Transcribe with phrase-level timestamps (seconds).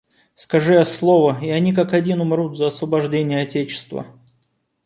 [0.33, 4.07] Скажи я слово и они как один умрут за освобождение отечества.